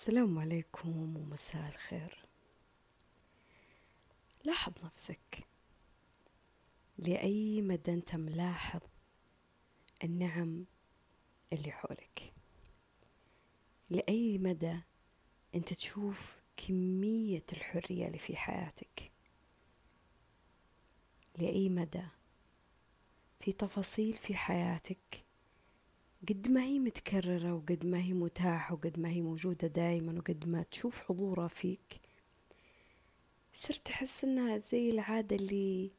السلام 0.00 0.38
عليكم 0.38 1.16
ومساء 1.16 1.68
الخير. 1.68 2.24
لاحظ 4.44 4.72
نفسك. 4.84 5.46
لأي 6.98 7.62
مدى 7.62 7.94
أنت 7.94 8.14
ملاحظ 8.14 8.80
النعم 10.04 10.64
اللي 11.52 11.72
حولك؟ 11.72 12.32
لأي 13.90 14.38
مدى 14.38 14.80
أنت 15.54 15.72
تشوف 15.72 16.42
كمية 16.56 17.44
الحرية 17.52 18.06
اللي 18.06 18.18
في 18.18 18.36
حياتك؟ 18.36 19.12
لأي 21.38 21.68
مدى 21.68 22.06
في 23.40 23.52
تفاصيل 23.52 24.12
في 24.12 24.34
حياتك 24.36 25.24
قد 26.28 26.48
ما 26.48 26.62
هي 26.62 26.78
متكررة 26.78 27.54
وقد 27.54 27.86
ما 27.86 27.98
هي 27.98 28.12
متاحة 28.12 28.74
وقد 28.74 28.98
ما 28.98 29.08
هي 29.08 29.20
موجودة 29.20 29.68
دايما 29.68 30.18
وقد 30.18 30.48
ما 30.48 30.62
تشوف 30.62 31.02
حضورها 31.02 31.48
فيك 31.48 32.00
صرت 33.52 33.86
تحس 33.86 34.24
إنها 34.24 34.58
زي 34.58 34.90
العادة 34.90 35.36
اللي 35.36 35.92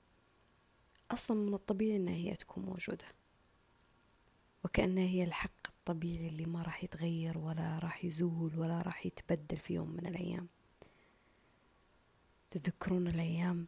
أصلا 1.12 1.38
من 1.38 1.54
الطبيعي 1.54 1.96
إنها 1.96 2.14
هي 2.14 2.36
تكون 2.36 2.66
موجودة. 2.66 3.06
وكأنها 4.66 5.04
هي 5.04 5.24
الحق 5.24 5.68
الطبيعي 5.70 6.28
اللي 6.28 6.46
ما 6.46 6.62
راح 6.62 6.84
يتغير 6.84 7.38
ولا 7.38 7.80
راح 7.80 8.06
يزول 8.06 8.60
ولا 8.60 8.82
راح 8.82 9.06
يتبدل 9.06 9.58
في 9.58 9.74
يوم 9.74 9.90
من 9.92 10.06
الأيام. 10.06 10.48
تذكرون 12.50 13.08
الأيام 13.08 13.68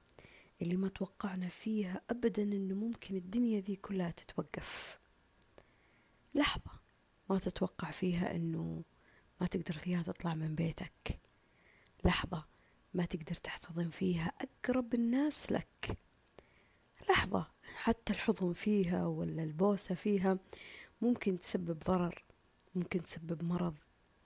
اللي 0.62 0.78
ما 0.78 0.90
توقعنا 0.90 1.50
فيها 1.50 2.02
أبدا 2.10 2.44
أنه 2.44 2.76
ممكن 2.76 3.16
الدنيا 3.16 3.62
ذي 3.62 3.76
كلها 3.76 4.12
تتوقف. 4.12 5.00
لحظة. 6.36 6.72
ما 7.30 7.40
تتوقع 7.40 7.92
فيها 7.92 8.36
أنه 8.36 8.84
ما 9.42 9.48
تقدر 9.48 9.74
فيها 9.78 10.04
تطلع 10.04 10.34
من 10.34 10.56
بيتك. 10.56 11.20
لحظة. 12.06 12.46
ما 12.94 13.06
تقدر 13.06 13.36
تحتضن 13.36 13.90
فيها 13.90 14.32
أقرب 14.42 14.94
الناس 14.94 15.52
لك. 15.52 15.98
لحظة. 17.10 17.52
حتى 17.76 18.14
الحضن 18.14 18.54
فيها 18.54 19.06
ولا 19.06 19.44
البوسة 19.44 19.96
فيها 19.96 20.38
ممكن 21.02 21.40
تسبب 21.40 21.80
ضرر 21.80 22.24
ممكن 22.76 23.04
تسبب 23.04 23.44
مرض 23.44 23.78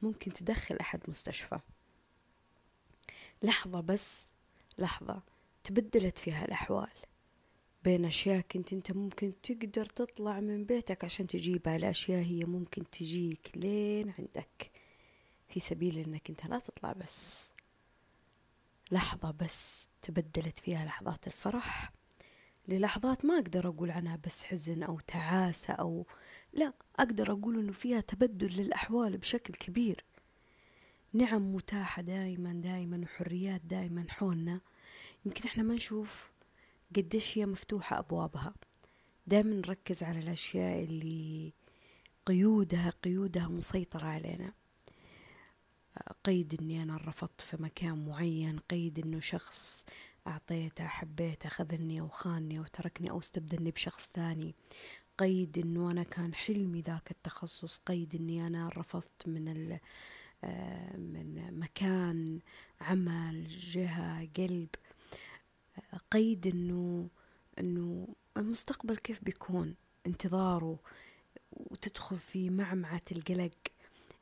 ممكن 0.02 0.34
تدخل 0.34 0.76
أحد 0.76 1.00
مستشفى. 1.08 1.60
لحظة 3.44 3.82
بس. 3.82 4.34
لحظة. 4.78 5.22
تبدلت 5.64 6.18
فيها 6.18 6.46
الأحوال. 6.46 7.07
بين 7.84 8.06
أشياء 8.06 8.42
كنت 8.42 8.74
أنت 8.74 8.92
ممكن 8.92 9.34
تقدر 9.44 9.86
تطلع 9.86 10.40
من 10.40 10.66
بيتك 10.66 11.04
عشان 11.04 11.28
تجيبها 11.28 11.78
لأشياء 11.78 12.24
هي 12.24 12.46
ممكن 12.46 12.90
تجيك 12.90 13.52
لين 13.56 14.14
عندك. 14.20 14.72
في 15.50 15.60
سبيل 15.60 15.98
أنك 15.98 16.30
أنت 16.30 16.46
لا 16.46 16.60
تطلع 16.60 16.94
بس. 16.94 17.52
لحظة 18.92 19.32
بس 19.32 19.90
تبدلت 20.02 20.60
فيها 20.60 20.86
لحظات 20.86 21.28
الفرح 21.28 21.92
للحظات 22.68 23.26
ما 23.26 23.36
أقدر 23.36 23.68
أقول 23.68 23.92
عنها 23.92 24.20
بس 24.26 24.44
حزن 24.44 24.84
أو 24.84 25.00
تعاسة 25.00 25.74
أو 25.74 26.06
لا 26.54 26.74
أقدر 27.00 27.32
أقول 27.32 27.60
أنه 27.60 27.72
فيها 27.72 28.02
تبدل 28.02 28.48
للأحوال 28.48 29.18
بشكل 29.18 29.54
كبير. 29.54 30.04
نعم 31.14 31.56
متاحة 31.56 32.02
دائما 32.02 32.54
دائما 32.54 33.02
وحريات 33.04 33.62
دائما 33.62 34.06
حولنا. 34.10 34.62
يمكن 35.26 35.44
إحنا 35.44 35.64
ما 35.64 35.74
نشوف 35.74 36.32
قديش 36.96 37.38
هي 37.38 37.46
مفتوحة 37.46 38.00
أبوابها. 38.00 38.54
دائما 39.28 39.56
نركز 39.56 40.04
على 40.04 40.20
الأشياء 40.20 40.84
اللي 40.84 41.54
قيودها 42.26 42.94
قيودها 43.04 43.48
مسيطرة 43.48 44.06
علينا. 44.06 44.54
قيد 46.24 46.62
إني 46.62 46.84
أنا 46.84 46.98
رفضت 46.98 47.42
في 47.42 47.58
مكان 47.64 48.06
معين 48.06 48.60
قيد 48.60 49.00
إنه 49.00 49.20
شخص 49.20 49.86
أعطيته 50.28 50.88
حبيته 50.88 51.50
خذلني 51.50 52.02
أو 52.02 52.08
خانني 52.08 52.60
أو 52.60 52.64
تركني 52.64 53.10
أو 53.10 53.20
استبدلني 53.20 53.72
بشخص 53.72 54.10
ثاني. 54.14 54.56
قيد 55.18 55.58
إنه 55.58 55.92
أنا 55.92 56.04
كان 56.04 56.34
حلمي 56.34 56.82
ذاك 56.82 57.12
التخصص. 57.12 57.78
قيد 57.78 58.16
إني 58.16 58.48
أنا 58.48 58.70
رفضت 58.70 59.28
من 59.28 59.70
من 60.98 61.60
مكان 61.60 62.40
عمل 62.82 63.48
جهة 63.48 64.30
قلب. 64.38 64.70
قيد 66.12 66.48
إنه 66.48 67.10
إنه 67.60 68.08
المستقبل 68.38 68.98
كيف 68.98 69.24
بيكون؟ 69.24 69.76
انتظاره 70.08 70.80
وتدخل 71.52 72.20
في 72.20 72.50
معمعة 72.50 73.02
القلق 73.12 73.58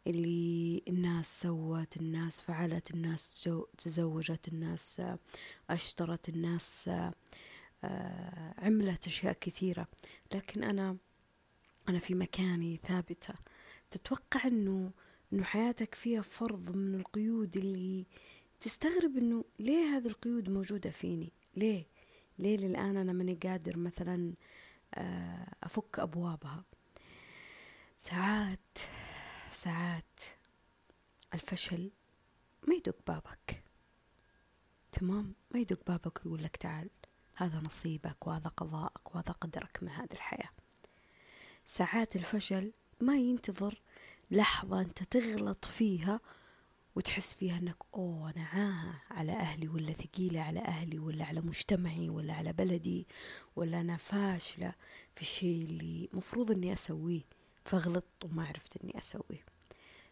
اللي 0.08 0.82
الناس 0.88 1.42
سوت 1.42 1.98
الناس 1.98 2.42
فعلت 2.42 2.92
الناس 2.92 3.50
تزوجت 3.78 4.48
الناس 4.48 5.02
أشترت 5.70 6.30
الناس 6.30 6.90
عملت 8.58 9.08
أشياء 9.08 9.34
كثيرة. 9.34 9.88
لكن 10.34 10.64
أنا 10.64 10.98
أنا 11.90 12.00
في 12.00 12.16
مكاني 12.16 12.80
ثابتة. 12.88 13.34
تتوقع 13.92 14.48
إنه 14.48 14.92
إنه 15.34 15.44
حياتك 15.44 15.96
فيها 15.96 16.22
فرض 16.22 16.76
من 16.76 16.96
القيود 16.96 17.58
اللي 17.58 18.06
تستغرب 18.60 19.18
إنه 19.18 19.46
ليه 19.60 19.98
هذه 19.98 20.08
القيود 20.08 20.50
موجودة 20.50 20.90
فيني؟ 20.90 21.32
ليه؟ 21.56 21.86
ليه 22.40 22.58
للآن 22.58 22.98
أنا 22.98 23.14
ماني 23.14 23.34
قادر 23.34 23.78
مثلا 23.78 24.34
أفك 25.64 26.00
أبوابها؟ 26.00 26.64
ساعات 27.98 28.78
ساعات 29.52 30.20
الفشل 31.34 31.92
ما 32.68 32.76
يدق 32.76 32.98
بابك. 33.08 33.64
تمام؟ 34.92 35.34
ما 35.52 35.60
يدق 35.60 35.80
بابك 35.88 36.26
ويقول 36.26 36.44
لك 36.44 36.58
تعال 36.58 36.90
هذا 37.36 37.60
نصيبك 37.60 38.28
وهذا 38.28 38.48
قضاءك 38.48 39.16
وهذا 39.16 39.32
قدرك 39.32 39.84
من 39.84 39.90
هذه 39.90 40.14
الحياة. 40.14 40.50
ساعات 41.66 42.16
الفشل 42.16 42.74
ما 43.02 43.16
ينتظر 43.16 43.82
لحظة 44.32 44.82
أنت 44.82 45.04
تغلط 45.04 45.66
فيها 45.66 46.20
وتحس 46.96 47.34
فيها 47.34 47.58
أنك 47.58 47.78
أوه 47.96 48.30
أنا 48.30 48.44
عاهة 48.46 49.02
على 49.12 49.32
أهلي 49.32 49.68
ولا 49.68 49.94
ثقيلة 49.94 50.42
على 50.42 50.60
أهلي 50.60 51.00
ولا 51.00 51.26
على 51.26 51.42
مجتمعي 51.42 52.10
ولا 52.10 52.34
على 52.34 52.54
بلدي 52.54 53.08
ولا 53.56 53.82
أنا 53.82 53.98
فاشلة 53.98 54.74
في 55.16 55.22
الشيء 55.22 55.66
اللي 55.66 56.10
مفروض 56.14 56.52
أني 56.52 56.74
أسويه 56.74 57.22
فغلطت 57.66 58.26
وما 58.26 58.46
عرفت 58.46 58.78
أني 58.84 58.98
أسويه. 58.98 59.46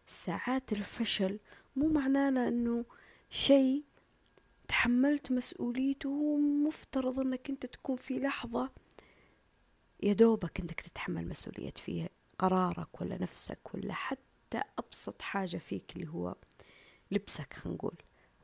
ساعات 0.07 0.73
الفشل 0.73 1.39
مو 1.75 1.87
معناه 1.87 2.47
أنه 2.47 2.85
شيء 3.29 3.83
تحملت 4.67 5.31
مسؤوليته 5.31 6.09
ومفترض 6.09 7.19
أنك 7.19 7.49
أنت 7.49 7.65
تكون 7.65 7.95
في 7.95 8.19
لحظة 8.19 8.71
يا 10.03 10.13
دوبك 10.13 10.59
أنك 10.59 10.81
تتحمل 10.81 11.27
مسؤولية 11.27 11.73
فيها 11.75 12.09
قرارك 12.39 13.01
ولا 13.01 13.21
نفسك 13.21 13.73
ولا 13.73 13.93
حتى 13.93 14.61
أبسط 14.79 15.21
حاجة 15.21 15.57
فيك 15.57 15.95
اللي 15.95 16.07
هو 16.07 16.35
لبسك 17.13 17.53
خلينا 17.53 17.75
نقول 17.75 17.95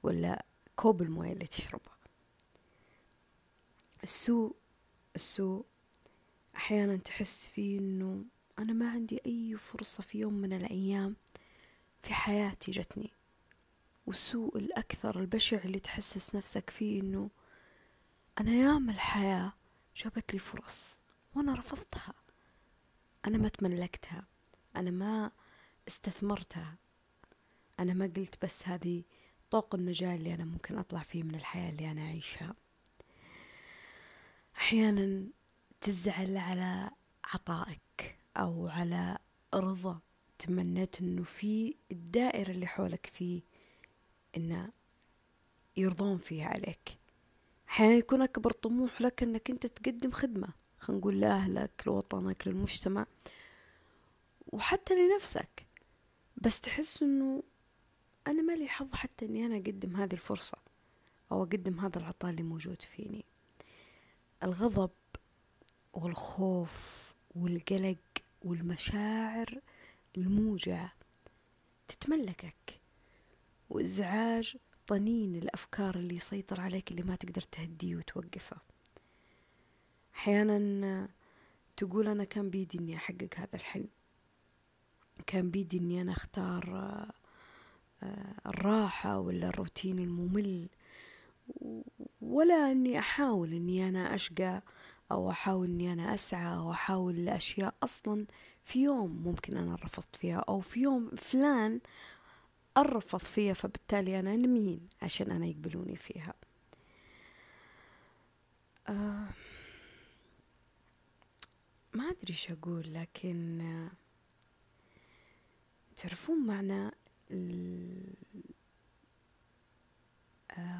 ولا 0.03 0.45
كوب 0.75 1.01
الموية 1.01 1.33
اللي 1.33 1.47
تشربها. 1.47 1.97
السوء 4.03 4.55
السوء 5.15 5.65
أحيانا 6.55 6.97
تحس 6.97 7.47
فيه 7.47 7.79
إنه 7.79 8.25
أنا 8.59 8.73
ما 8.73 8.89
عندي 8.89 9.21
أي 9.25 9.57
فرصة 9.57 10.03
في 10.03 10.19
يوم 10.19 10.33
من 10.33 10.53
الأيام 10.53 11.15
في 12.01 12.13
حياتي 12.13 12.71
جتني. 12.71 13.11
والسوء 14.07 14.57
الأكثر 14.57 15.19
البشع 15.19 15.57
اللي 15.57 15.79
تحسس 15.79 16.35
نفسك 16.35 16.69
فيه 16.69 17.01
إنه 17.01 17.29
أنا 18.39 18.51
ياما 18.51 18.91
الحياة 18.91 19.53
جابت 19.95 20.33
لي 20.33 20.39
فرص 20.39 21.01
وأنا 21.35 21.53
رفضتها. 21.53 22.13
أنا 23.25 23.37
ما 23.37 23.49
تملكتها. 23.49 24.27
أنا 24.75 24.91
ما 24.91 25.31
استثمرتها. 25.87 26.77
أنا 27.79 27.93
ما 27.93 28.11
قلت 28.17 28.45
بس 28.45 28.67
هذه 28.67 29.03
طوق 29.51 29.75
النجاة 29.75 30.15
اللي 30.15 30.33
أنا 30.33 30.45
ممكن 30.45 30.77
أطلع 30.77 30.99
فيه 30.99 31.23
من 31.23 31.35
الحياة 31.35 31.69
اللي 31.69 31.91
أنا 31.91 32.01
أعيشها. 32.01 32.55
أحيانا 34.57 35.27
تزعل 35.81 36.37
على 36.37 36.89
عطائك 37.33 38.17
أو 38.37 38.67
على 38.67 39.17
رضا 39.55 39.99
تمنيت 40.39 41.01
إنه 41.01 41.23
في 41.23 41.75
الدائرة 41.91 42.51
اللي 42.51 42.67
حولك 42.67 43.05
فيه 43.05 43.41
إنه 44.37 44.71
يرضون 45.77 46.17
فيها 46.17 46.47
عليك. 46.47 46.99
أحيانا 47.69 47.93
يكون 47.93 48.21
أكبر 48.21 48.51
طموح 48.51 49.01
لك 49.01 49.23
إنك 49.23 49.49
أنت 49.49 49.65
تقدم 49.67 50.11
خدمة 50.11 50.47
خلينا 50.77 50.99
نقول 50.99 51.19
لأهلك 51.19 51.83
لوطنك 51.85 52.47
للمجتمع 52.47 53.05
وحتى 54.47 54.93
لنفسك. 54.95 55.67
بس 56.37 56.61
تحس 56.61 57.03
إنه 57.03 57.43
أنا 58.27 58.41
مالي 58.41 58.67
حظ 58.67 58.95
حتى 58.95 59.25
إني 59.25 59.45
أنا 59.45 59.55
أقدم 59.55 59.95
هذه 59.95 60.13
الفرصة 60.13 60.57
أو 61.31 61.43
أقدم 61.43 61.79
هذا 61.79 61.99
العطاء 61.99 62.31
اللي 62.31 62.43
موجود 62.43 62.81
فيني. 62.81 63.25
الغضب 64.43 64.91
والخوف 65.93 67.13
والقلق 67.35 67.97
والمشاعر 68.41 69.61
الموجعة 70.17 70.93
تتملكك 71.87 72.79
وإزعاج 73.69 74.57
طنين 74.87 75.35
الأفكار 75.35 75.95
اللي 75.95 76.15
يسيطر 76.15 76.61
عليك 76.61 76.91
اللي 76.91 77.03
ما 77.03 77.15
تقدر 77.15 77.41
تهديه 77.41 77.95
وتوقفه. 77.95 78.57
أحيانا 80.15 81.09
تقول 81.77 82.07
أنا 82.07 82.23
كان 82.23 82.49
بيدي 82.49 82.77
إني 82.77 82.95
أحقق 82.95 83.29
هذا 83.35 83.55
الحلم 83.55 83.89
كان 85.27 85.51
بيدي 85.51 85.77
إني 85.77 86.01
أنا 86.01 86.11
أختار 86.11 86.63
الراحة 88.45 89.19
ولا 89.19 89.47
الروتين 89.47 89.99
الممل. 89.99 90.69
ولا 92.21 92.71
إني 92.71 92.99
أحاول 92.99 93.53
إني 93.53 93.89
أنا 93.89 94.15
أشقى 94.15 94.61
أو 95.11 95.31
أحاول 95.31 95.67
إني 95.67 95.93
أنا 95.93 96.13
أسعى 96.13 96.55
أو 96.57 96.71
أحاول 96.71 97.25
لأشياء 97.25 97.75
أصلا 97.83 98.25
في 98.63 98.83
يوم 98.83 99.23
ممكن 99.23 99.57
أنا 99.57 99.75
رفضت 99.75 100.15
فيها 100.15 100.39
أو 100.49 100.59
في 100.61 100.79
يوم 100.79 101.09
فلان 101.17 101.79
أرفض 102.77 103.19
فيها 103.19 103.53
فبالتالي 103.53 104.19
أنا 104.19 104.35
مين 104.35 104.89
عشان 105.01 105.31
أنا 105.31 105.45
يقبلوني 105.45 105.95
فيها. 105.95 106.33
آه 108.89 109.27
ما 111.93 112.03
أدري 112.09 112.33
شو 112.33 112.53
أقول 112.53 112.93
لكن 112.93 113.61
آه 113.61 113.91
تعرفون 115.95 116.45
معنى 116.45 116.91
آه 117.31 118.13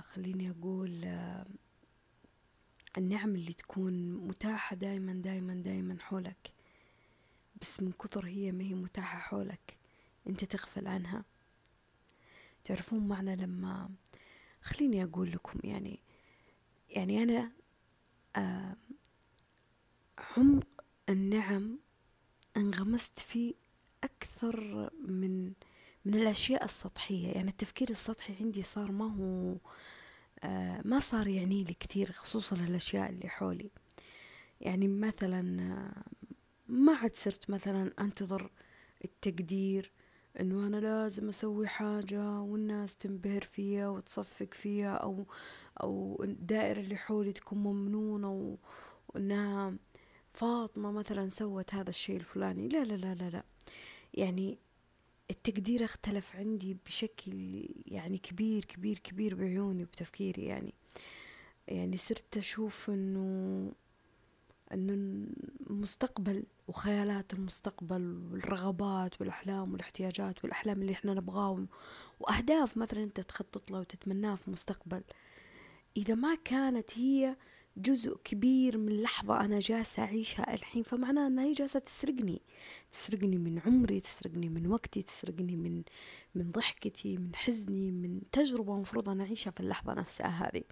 خليني 0.01 0.49
أقول 0.51 1.03
آه 1.05 1.45
النعم 2.97 3.35
اللي 3.35 3.53
تكون 3.53 4.13
متاحة 4.13 4.75
دايما 4.75 5.13
دايما 5.13 5.53
دايما 5.53 5.97
حولك 5.99 6.51
بس 7.61 7.81
من 7.83 7.91
كثر 7.91 8.25
هي 8.25 8.51
ما 8.51 8.63
هي 8.63 8.73
متاحة 8.73 9.19
حولك 9.19 9.77
أنت 10.27 10.43
تغفل 10.45 10.87
عنها. 10.87 11.25
تعرفون 12.63 13.07
معنى 13.07 13.35
لما 13.35 13.89
خليني 14.61 15.03
أقول 15.03 15.31
لكم 15.31 15.59
يعني 15.63 15.99
يعني 16.89 17.23
أنا 17.23 17.51
آه 18.35 18.75
عمق 20.37 20.83
النعم 21.09 21.79
انغمست 22.57 23.19
فيه 23.19 23.53
أكثر 24.03 24.89
من 25.07 25.53
من 26.09 26.21
الأشياء 26.21 26.65
السطحية. 26.65 27.27
يعني 27.27 27.49
التفكير 27.49 27.89
السطحي 27.89 28.33
عندي 28.41 28.63
صار 28.63 28.91
ما 28.91 29.05
هو 29.15 29.57
آه 30.43 30.81
ما 30.85 30.99
صار 30.99 31.27
يعني 31.27 31.63
لي 31.63 31.73
كثير 31.73 32.11
خصوصا 32.11 32.55
الأشياء 32.55 33.09
اللي 33.09 33.29
حولي. 33.29 33.71
يعني 34.61 34.87
مثلا 34.87 35.61
آه 35.61 36.03
ما 36.67 36.93
عاد 36.95 37.15
صرت 37.15 37.49
مثلا 37.49 37.93
أنتظر 37.99 38.51
التقدير 39.05 39.91
إنه 40.39 40.67
أنا 40.67 40.77
لازم 40.77 41.29
أسوي 41.29 41.67
حاجة 41.67 42.39
والناس 42.41 42.97
تنبهر 42.97 43.41
فيها 43.41 43.89
وتصفق 43.89 44.53
فيها 44.53 44.93
أو 44.95 45.25
أو 45.83 46.21
الدائرة 46.23 46.79
اللي 46.79 46.95
حولي 46.97 47.33
تكون 47.33 47.57
ممنونة 47.57 48.57
وإنها 49.09 49.73
فاطمة 50.33 50.91
مثلا 50.91 51.29
سوت 51.29 51.73
هذا 51.73 51.89
الشيء 51.89 52.15
الفلاني. 52.17 52.67
لا 52.67 52.83
لا 52.85 52.93
لا 52.93 53.15
لا 53.15 53.29
لا. 53.29 53.43
يعني 54.13 54.57
التقدير 55.29 55.85
اختلف 55.85 56.35
عندي 56.35 56.77
بشكل 56.85 57.65
يعني 57.85 58.17
كبير 58.17 58.65
كبير 58.65 58.97
كبير 58.99 59.35
بعيوني 59.35 59.83
وبتفكيري 59.83 60.43
يعني. 60.45 60.73
يعني 61.67 61.97
صرت 61.97 62.37
أشوف 62.37 62.89
إنه 62.89 63.71
إنه 64.73 64.93
المستقبل 65.69 66.43
وخيالات 66.67 67.33
المستقبل 67.33 68.23
والرغبات 68.31 69.21
والأحلام 69.21 69.73
والاحتياجات 69.73 70.43
والأحلام 70.43 70.81
اللي 70.81 70.91
إحنا 70.93 71.13
نبغاه 71.13 71.65
وأهداف 72.19 72.77
مثلا 72.77 73.03
أنت 73.03 73.19
تخطط 73.19 73.71
لها 73.71 73.79
وتتمناها 73.79 74.35
في 74.35 74.47
المستقبل 74.47 75.03
إذا 75.97 76.15
ما 76.15 76.35
كانت 76.35 76.97
هي 76.97 77.35
جزء 77.79 78.17
كبير 78.23 78.77
من 78.77 79.01
لحظة 79.01 79.41
أنا 79.45 79.59
جالسة 79.59 80.03
أعيشها 80.03 80.53
الحين 80.53 80.83
فمعناه 80.83 81.27
أنها 81.27 81.43
هي 81.43 81.51
جالسة 81.51 81.79
تسرقني. 81.79 82.41
تسرقني 82.91 83.37
من 83.37 83.59
عمري 83.59 83.99
تسرقني 83.99 84.49
من 84.49 84.67
وقتي 84.67 85.01
تسرقني 85.01 85.55
من 85.55 85.83
من 86.35 86.51
ضحكتي 86.51 87.17
من 87.17 87.35
حزني 87.35 87.91
من 87.91 88.21
تجربة 88.31 88.75
مفروض 88.79 89.09
أنا 89.09 89.23
أعيشها 89.23 89.51
في 89.51 89.59
اللحظة 89.59 89.93
نفسها 89.93 90.27
هذه. 90.49 90.63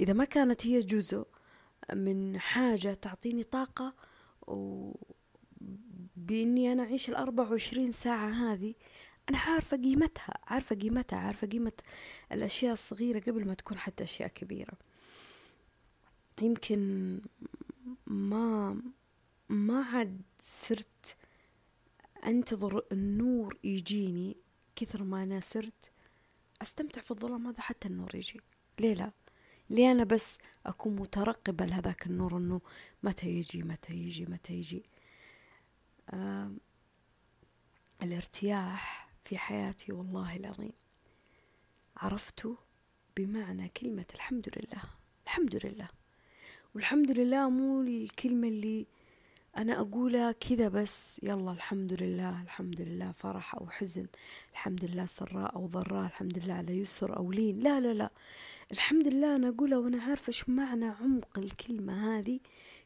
إذا 0.00 0.12
ما 0.12 0.24
كانت 0.24 0.66
هي 0.66 0.80
جزء 0.80 1.26
من 1.94 2.40
حاجة 2.40 2.94
تعطيني 2.94 3.42
طاقة 3.42 3.94
و 4.46 4.92
بإني 6.16 6.72
أنا 6.72 6.82
أعيش 6.82 7.08
الأربع 7.08 7.50
وعشرين 7.50 7.90
ساعة 7.90 8.28
هذه 8.30 8.74
أنا 9.30 9.38
عارفة 9.38 9.76
قيمتها 9.76 10.34
عارفة 10.46 10.76
قيمتها 10.76 11.18
عارفة 11.18 11.46
قيمة 11.46 11.72
الأشياء 12.32 12.72
الصغيرة 12.72 13.18
قبل 13.20 13.46
ما 13.46 13.54
تكون 13.54 13.78
حتى 13.78 14.04
أشياء 14.04 14.28
كبيرة. 14.28 14.72
يمكن 16.42 17.20
ما 18.06 18.82
ما 19.48 19.82
عاد 19.84 20.22
صرت 20.40 21.16
أنتظر 22.26 22.84
النور 22.92 23.58
يجيني 23.64 24.36
كثر 24.76 25.02
ما 25.02 25.22
أنا 25.22 25.40
صرت 25.40 25.92
أستمتع 26.62 27.00
في 27.00 27.10
الظلام 27.10 27.46
هذا 27.46 27.60
حتى 27.60 27.88
النور 27.88 28.14
يجي. 28.14 28.40
ليه 28.80 28.94
لا؟ 28.94 29.12
ليه 29.70 29.92
أنا 29.92 30.04
بس 30.04 30.38
أكون 30.66 30.96
مترقبة 30.96 31.64
لهذاك 31.66 32.06
النور 32.06 32.36
أنه 32.36 32.60
متى 33.02 33.28
يجي 33.28 33.62
متى 33.62 33.94
يجي 33.94 34.24
متى 34.26 34.54
يجي؟ 34.54 34.84
آه 36.10 36.52
الارتياح 38.02 39.10
في 39.24 39.38
حياتي 39.38 39.92
والله 39.92 40.36
العظيم. 40.36 40.72
عرفته 41.96 42.58
بمعنى 43.16 43.68
كلمة 43.68 44.06
الحمد 44.14 44.48
لله. 44.56 44.82
الحمد 45.26 45.66
لله. 45.66 45.99
والحمد 46.74 47.10
لله 47.10 47.50
مو 47.50 47.80
الكلمة 47.82 48.48
اللي 48.48 48.86
أنا 49.56 49.80
أقولها 49.80 50.32
كذا 50.32 50.68
بس. 50.68 51.20
يلا 51.22 51.52
الحمد 51.52 51.92
لله 52.02 52.42
الحمد 52.42 52.80
لله 52.80 53.12
فرح 53.12 53.54
أو 53.54 53.70
حزن 53.70 54.06
الحمد 54.52 54.84
لله 54.84 55.06
سراء 55.06 55.56
أو 55.56 55.66
ضراء 55.66 56.06
الحمد 56.06 56.38
لله 56.38 56.54
على 56.54 56.78
يسر 56.78 57.16
أو 57.16 57.32
لين. 57.32 57.58
لا 57.60 57.80
لا 57.80 57.94
لا. 57.94 58.10
الحمد 58.72 59.08
لله 59.08 59.36
أنا 59.36 59.48
أقولها 59.48 59.78
وأنا 59.78 60.02
عارفة 60.02 60.28
إيش 60.28 60.48
معنى 60.48 60.86
عمق 60.86 61.38
الكلمة 61.38 62.18
هذه 62.18 62.40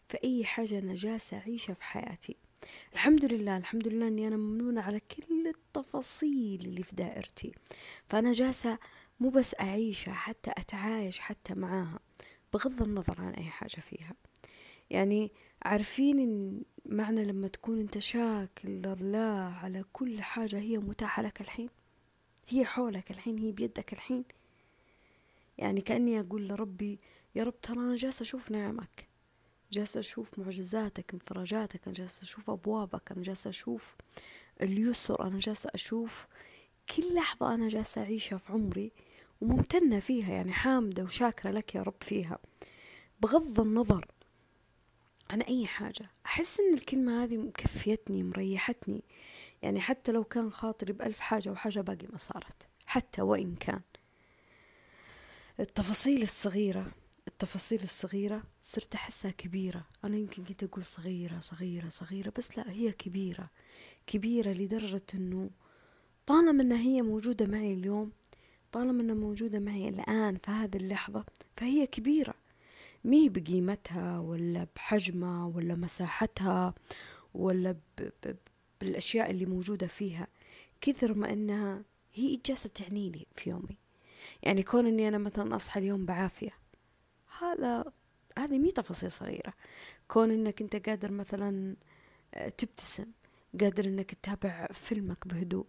في 0.08 0.18
أي 0.24 0.44
حاجة 0.44 0.78
أنا 0.78 0.94
جالسة 0.94 1.36
أعيشها 1.38 1.74
في 1.74 1.84
حياتي. 1.84 2.36
الحمد 2.92 3.24
لله 3.24 3.56
الحمد 3.56 3.88
لله 3.88 4.08
أني 4.08 4.28
أنا 4.28 4.36
ممنونة 4.36 4.80
على 4.82 5.00
كل 5.00 5.46
التفاصيل 5.46 6.60
اللي 6.66 6.82
في 6.82 6.96
دائرتي. 6.96 7.52
فأنا 8.08 8.32
جالسة 8.32 8.78
مو 9.20 9.28
بس 9.30 9.54
أعيشها 9.60 10.14
حتى 10.14 10.50
أتعايش 10.50 11.18
حتى 11.20 11.54
معاها. 11.54 11.98
بغض 12.54 12.82
النظر 12.82 13.20
عن 13.20 13.32
أي 13.32 13.44
حاجة 13.44 13.80
فيها. 13.80 14.14
يعني 14.90 15.32
عارفين 15.62 16.62
معنى 16.86 17.24
لما 17.24 17.48
تكون 17.48 17.80
أنت 17.80 17.98
شاكر 17.98 18.68
لله 18.68 19.54
على 19.62 19.84
كل 19.92 20.22
حاجة 20.22 20.58
هي 20.58 20.78
متاحة 20.78 21.22
لك 21.22 21.40
الحين؟ 21.40 21.68
هي 22.48 22.64
حولك 22.64 23.10
الحين 23.10 23.38
هي 23.38 23.52
بيدك 23.52 23.92
الحين. 23.92 24.24
يعني 25.58 25.80
كأني 25.80 26.20
أقول 26.20 26.48
لربي 26.48 26.98
يا 27.34 27.44
رب 27.44 27.60
ترى 27.60 27.76
أنا 27.76 27.96
جالسة 27.96 28.22
أشوف 28.22 28.50
نعمك 28.50 29.08
جالسة 29.72 30.00
أشوف 30.00 30.38
معجزاتك 30.38 31.12
انفراجاتك 31.14 31.80
أنا 31.86 31.94
جالسة 31.94 32.22
أشوف 32.22 32.50
أبوابك 32.50 33.12
أنا 33.12 33.22
جالسة 33.22 33.50
أشوف 33.50 33.94
اليسر 34.62 35.26
أنا 35.26 35.38
جالسة 35.38 35.70
أشوف 35.74 36.26
كل 36.96 37.14
لحظة 37.14 37.54
أنا 37.54 37.68
جالسة 37.68 38.02
أعيشها 38.02 38.38
في 38.38 38.52
عمري 38.52 38.92
وممتنة 39.44 40.00
فيها 40.00 40.32
يعني 40.32 40.52
حامدة 40.52 41.02
وشاكرة 41.02 41.50
لك 41.50 41.74
يا 41.74 41.82
رب 41.82 41.94
فيها. 42.00 42.38
بغض 43.20 43.60
النظر 43.60 44.06
عن 45.30 45.42
أي 45.42 45.66
حاجة 45.66 46.10
أحس 46.26 46.60
إن 46.60 46.74
الكلمة 46.74 47.24
هذه 47.24 47.36
مكفيتني 47.36 48.22
مريحتني. 48.22 49.04
يعني 49.62 49.80
حتى 49.80 50.12
لو 50.12 50.24
كان 50.24 50.52
خاطري 50.52 50.92
بألف 50.92 51.20
حاجة 51.20 51.50
وحاجة 51.50 51.80
باقي 51.80 52.06
ما 52.12 52.18
صارت 52.18 52.68
حتى 52.86 53.22
وإن 53.22 53.54
كان. 53.54 53.80
التفاصيل 55.60 56.22
الصغيرة 56.22 56.92
التفاصيل 57.28 57.82
الصغيرة 57.82 58.42
صرت 58.62 58.94
أحسها 58.94 59.30
كبيرة. 59.30 59.86
أنا 60.04 60.16
يمكن 60.16 60.44
كنت 60.44 60.62
أقول 60.62 60.84
صغيرة 60.84 61.38
صغيرة 61.38 61.88
صغيرة 61.88 62.32
بس 62.38 62.58
لا 62.58 62.70
هي 62.70 62.92
كبيرة. 62.92 63.50
كبيرة 64.06 64.50
لدرجة 64.50 65.06
أنه 65.14 65.50
طالما 66.26 66.62
أنها 66.62 66.78
هي 66.78 67.02
موجودة 67.02 67.46
معي 67.46 67.72
اليوم 67.72 68.12
طالما 68.74 69.02
أنها 69.02 69.14
موجودة 69.14 69.58
معي 69.60 69.88
الآن 69.88 70.36
في 70.36 70.50
هذه 70.50 70.76
اللحظة 70.76 71.24
فهي 71.56 71.86
كبيرة. 71.86 72.34
مي 73.04 73.28
بقيمتها 73.28 74.18
ولا 74.18 74.66
بحجمها 74.76 75.46
ولا 75.46 75.74
مساحتها 75.74 76.74
ولا 77.34 77.76
بالأشياء 78.80 79.30
اللي 79.30 79.46
موجودة 79.46 79.86
فيها 79.86 80.26
كثر 80.80 81.18
ما 81.18 81.32
أنها 81.32 81.82
هي 82.14 82.40
جالسة 82.46 82.68
تعني 82.68 83.10
لي 83.10 83.26
في 83.36 83.50
يومي. 83.50 83.78
يعني 84.42 84.62
كون 84.62 84.86
أني 84.86 85.08
أنا 85.08 85.18
مثلا 85.18 85.56
أصحى 85.56 85.80
اليوم 85.80 86.06
بعافية 86.06 86.52
هذا 87.40 87.84
هذه 88.38 88.58
مي 88.58 88.72
تفاصيل 88.72 89.12
صغيرة. 89.12 89.52
كون 90.08 90.30
أنك 90.30 90.60
أنت 90.60 90.88
قادر 90.88 91.12
مثلا 91.12 91.76
آه، 92.34 92.48
تبتسم 92.48 93.06
قادر 93.60 93.84
أنك 93.84 94.14
تتابع 94.14 94.66
فيلمك 94.66 95.28
بهدوء 95.28 95.66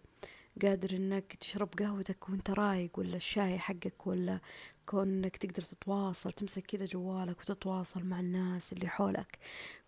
قادر 0.62 0.96
إنك 0.96 1.36
تشرب 1.36 1.68
قهوتك 1.78 2.28
وإنت 2.28 2.50
رايق 2.50 2.98
ولا 2.98 3.16
الشاي 3.16 3.58
حقك 3.58 4.06
ولا 4.06 4.40
كون 4.86 5.08
انك 5.08 5.36
تقدر 5.36 5.62
تتواصل 5.62 6.32
تمسك 6.32 6.62
كذا 6.66 6.84
جوالك 6.84 7.40
وتتواصل 7.40 8.04
مع 8.04 8.20
الناس 8.20 8.72
اللي 8.72 8.88
حولك. 8.88 9.38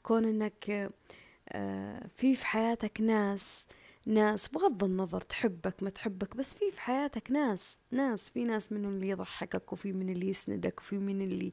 كون 0.03 0.25
إنك 0.25 0.91
آه، 1.49 2.07
في 2.17 2.37
في 2.37 2.47
حياتك 2.47 3.01
ناس 3.01 3.67
ناس 4.07 4.49
بغض 4.49 4.85
النظر 4.85 5.21
تحبك 5.21 5.83
ما 5.83 5.91
تحبك 5.91 6.37
بس 6.37 6.55
في 6.55 6.71
في 6.71 6.81
حياتك 6.81 7.31
ناس 7.31 7.81
ناس 7.91 8.31
في 8.31 8.45
ناس 8.45 8.73
منهم 8.73 8.95
اللي 8.95 9.09
يضحكك 9.09 9.73
وفي 9.73 9.93
من 9.93 10.09
اللي 10.11 10.29
يسندك 10.29 10.81
وفي 10.81 10.99
من 10.99 11.23
اللي 11.23 11.53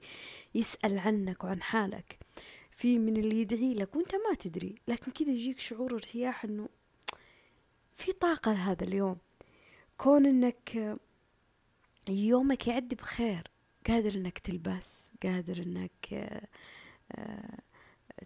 يسأل 0.56 1.00
عنك 1.00 1.44
وعن 1.44 1.62
حالك. 1.62 2.20
في 2.72 3.00
من 3.00 3.18
اللي 3.18 3.42
يدعي 3.42 3.74
لك 3.74 3.96
وإنت 3.96 4.16
ما 4.16 4.36
تدري. 4.40 4.76
لكن 4.88 5.12
كذا 5.12 5.30
يجيك 5.30 5.60
شعور 5.60 5.94
ارتياح 5.94 6.46
إنه 6.46 6.70
في 7.96 8.12
طاقة 8.12 8.54
لهذا 8.54 8.84
اليوم. 8.84 9.18
كون 9.98 10.26
إنك 10.26 10.98
يومك 12.10 12.68
يعدي 12.68 12.96
بخير. 12.96 13.52
قادر 13.88 14.16
إنك 14.16 14.40
تلبس 14.40 15.12
قادر 15.24 15.58
إنك 15.64 16.14
آه، 17.12 17.60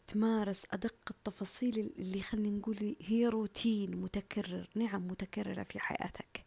تمارس 0.07 0.65
أدق 0.71 0.95
التفاصيل 1.11 1.93
اللي 1.99 2.21
خلينا 2.21 2.57
نقول 2.57 2.95
هي 3.01 3.27
روتين 3.27 3.95
متكرر 3.95 4.69
نعم 4.75 5.07
متكررة 5.07 5.63
في 5.63 5.79
حياتك. 5.79 6.45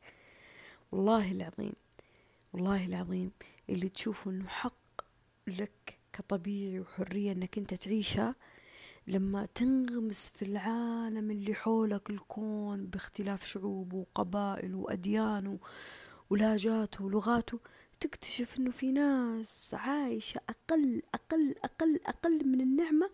والله 0.93 1.33
العظيم 1.33 1.73
والله 2.53 2.87
العظيم 2.87 3.31
اللي 3.71 3.89
تشوفه 3.89 4.31
إنه 4.31 4.49
حق 4.49 5.01
لك 5.47 5.99
كطبيعي 6.13 6.81
وحرية 6.81 7.33
إنك 7.33 7.59
أنت 7.59 7.75
تعيشها 7.75 8.35
لما 9.07 9.47
تنغمس 9.55 10.29
في 10.29 10.45
العالم 10.45 11.31
اللي 11.31 11.55
حولك 11.55 12.11
الكون 12.11 12.87
باختلاف 12.87 13.47
شعوبه 13.47 13.97
وقبائله 13.97 14.77
وأديانه 14.77 15.59
ولهجاته 16.31 17.05
ولغاته 17.05 17.59
تكتشف 18.01 18.59
إنه 18.59 18.71
في 18.71 18.93
ناس 18.93 19.75
عايشة 19.75 20.41
أقل 20.49 21.03
أقل 21.15 21.55
أقل 21.65 22.01
أقل 22.07 22.47
من 22.47 22.61
النعمة 22.61 23.11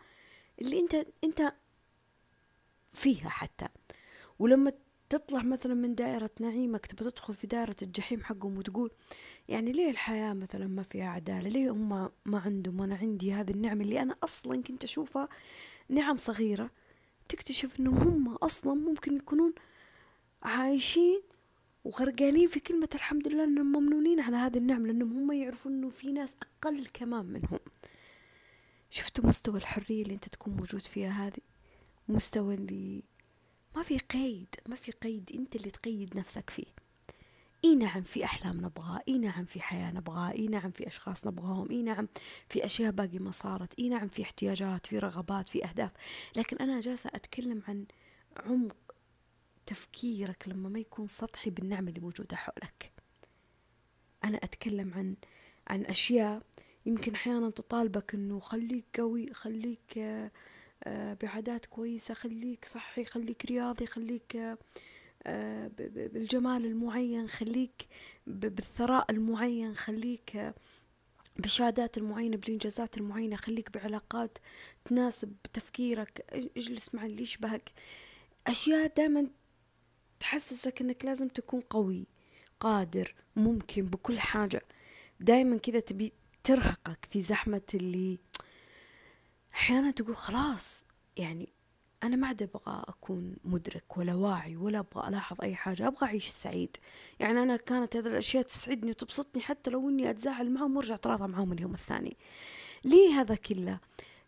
اللي 0.60 0.80
أنت 0.80 1.06
أنت 1.24 1.52
فيها 2.90 3.28
حتى. 3.28 3.68
ولما 4.38 4.72
تطلع 5.10 5.42
مثلا 5.42 5.74
من 5.74 5.94
دائرة 5.94 6.30
نعيمك 6.40 6.86
تبى 6.86 7.10
تدخل 7.10 7.34
في 7.34 7.46
دائرة 7.46 7.76
الجحيم 7.82 8.24
حقهم 8.24 8.58
وتقول 8.58 8.90
يعني 9.48 9.72
ليه 9.72 9.90
الحياة 9.90 10.32
مثلا 10.34 10.66
ما 10.66 10.82
فيها 10.82 11.08
عدالة؟ 11.08 11.48
ليه 11.48 11.70
هم 11.70 12.10
ما 12.24 12.38
عندهم؟ 12.38 12.80
وأنا 12.80 12.96
عندي 12.96 13.32
هذه 13.32 13.50
النعمة 13.50 13.82
اللي 13.82 14.02
أنا 14.02 14.16
أصلا 14.24 14.62
كنت 14.62 14.84
أشوفها 14.84 15.28
نعم 15.88 16.16
صغيرة 16.16 16.70
تكتشف 17.28 17.80
أنهم 17.80 17.98
هم 17.98 18.34
أصلا 18.34 18.74
ممكن 18.74 19.16
يكونون 19.16 19.54
عايشين 20.42 21.22
وغرقانين 21.84 22.48
في 22.48 22.60
كلمة 22.60 22.88
الحمد 22.94 23.28
لله 23.28 23.44
أنهم 23.44 23.72
ممنونين 23.72 24.20
على 24.20 24.36
هذه 24.36 24.58
النعمة 24.58 24.86
لأنهم 24.86 25.12
هم 25.12 25.32
يعرفون 25.32 25.72
أنه 25.72 25.88
في 25.88 26.12
ناس 26.12 26.36
أقل 26.42 26.86
كمان 26.94 27.24
منهم. 27.24 27.58
شفتوا 28.90 29.26
مستوى 29.26 29.58
الحرية 29.58 30.02
اللي 30.02 30.14
أنت 30.14 30.28
تكون 30.28 30.56
موجود 30.56 30.80
فيها 30.80 31.10
هذه؟ 31.26 31.42
مستوى 32.08 32.54
اللي 32.54 33.02
ما 33.76 33.82
في 33.82 33.98
قيد 33.98 34.54
ما 34.66 34.74
في 34.74 34.92
قيد 34.92 35.30
أنت 35.34 35.56
اللي 35.56 35.70
تقيد 35.70 36.16
نفسك 36.16 36.50
فيه. 36.50 36.87
إي 37.64 37.74
نعم 37.74 38.02
في 38.02 38.24
أحلام 38.24 38.56
نبغاها 38.56 39.02
إي 39.08 39.18
نعم 39.18 39.44
في 39.44 39.60
حياة 39.60 39.92
نبغاها 39.92 40.32
إي 40.32 40.48
نعم 40.48 40.70
في 40.70 40.86
أشخاص 40.86 41.26
نبغاهم 41.26 41.70
إي 41.70 41.82
نعم 41.82 42.08
في 42.48 42.64
أشياء 42.64 42.90
باقي 42.92 43.18
ما 43.18 43.30
صارت 43.30 43.78
إي 43.78 43.88
نعم 43.88 44.08
في 44.08 44.22
احتياجات 44.22 44.86
في 44.86 44.98
رغبات 44.98 45.46
في 45.46 45.64
أهداف. 45.64 45.92
لكن 46.36 46.56
أنا 46.56 46.80
جالسة 46.80 47.10
أتكلم 47.14 47.62
عن 47.68 47.86
عمق 48.36 48.76
تفكيرك 49.66 50.48
لما 50.48 50.68
ما 50.68 50.78
يكون 50.78 51.06
سطحي 51.06 51.50
بالنعمة 51.50 51.88
اللي 51.88 52.00
موجودة 52.00 52.36
حولك. 52.36 52.92
أنا 54.24 54.36
أتكلم 54.36 54.94
عن 54.94 55.16
عن 55.68 55.84
أشياء 55.84 56.42
يمكن 56.86 57.14
أحيانا 57.14 57.50
تطالبك 57.50 58.14
إنه 58.14 58.38
خليك 58.38 58.84
قوي 58.94 59.32
خليك 59.34 59.98
آه، 60.84 61.14
بعادات 61.22 61.66
كويسة 61.66 62.14
خليك 62.14 62.64
صحي 62.64 63.04
خليك 63.04 63.44
رياضي 63.46 63.86
خليك 63.86 64.36
آه، 64.36 64.58
بالجمال 65.26 66.64
المعين 66.64 67.28
خليك 67.28 67.88
بالثراء 68.26 69.10
المعين 69.10 69.74
خليك 69.74 70.54
بالشهادات 71.36 71.98
المعينة 71.98 72.36
بالإنجازات 72.36 72.96
المعينة 72.96 73.36
خليك 73.36 73.70
بعلاقات 73.70 74.38
تناسب 74.84 75.36
تفكيرك. 75.52 76.24
اجلس 76.56 76.94
مع 76.94 77.06
اللي 77.06 77.22
يشبهك. 77.22 77.72
أشياء 78.46 78.92
دائما 78.96 79.26
تحسسك 80.20 80.80
أنك 80.80 81.04
لازم 81.04 81.28
تكون 81.28 81.60
قوي 81.60 82.06
قادر 82.60 83.14
ممكن 83.36 83.82
بكل 83.86 84.18
حاجة. 84.18 84.62
دائما 85.20 85.56
كذا 85.56 85.80
تبي 85.80 86.12
ترهقك 86.44 87.08
في 87.10 87.22
زحمة 87.22 87.62
اللي 87.74 88.18
أحيانا 89.54 89.90
تقول 89.90 90.16
خلاص 90.16 90.84
يعني 91.16 91.48
أنا 92.02 92.16
ما 92.16 92.26
عاد 92.26 92.42
أبغى 92.42 92.84
أكون 92.88 93.36
مدرك 93.44 93.96
ولا 93.96 94.14
واعي 94.14 94.56
ولا 94.56 94.78
أبغى 94.78 95.08
ألاحظ 95.08 95.36
أي 95.42 95.54
حاجة 95.54 95.86
أبغى 95.86 96.06
أعيش 96.06 96.28
سعيد. 96.28 96.76
يعني 97.20 97.42
أنا 97.42 97.56
كانت 97.56 97.96
هذه 97.96 98.06
الأشياء 98.06 98.42
تسعدني 98.42 98.90
وتبسطني 98.90 99.42
حتى 99.42 99.70
لو 99.70 99.88
إني 99.88 100.10
أتزاعل 100.10 100.50
معهم 100.50 100.76
وأرجع 100.76 100.94
أتراضى 100.94 101.26
معهم 101.26 101.52
اليوم 101.52 101.74
الثاني. 101.74 102.16
ليه 102.84 103.20
هذا 103.20 103.34
كله؟ 103.34 103.80